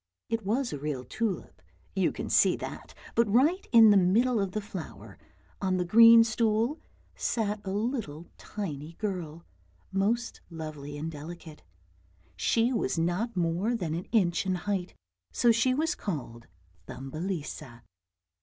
[0.29, 1.61] It was a real tulip,
[1.95, 5.19] you could see that; but right in the middle of the flower
[5.61, 6.81] on the green stool
[7.15, 9.45] sat a little tiny girl,
[9.91, 11.61] most lovely and delicate;
[12.35, 14.95] she was not more than an inch in height,
[15.31, 16.47] so she was called
[16.87, 17.83] Thumbelisa.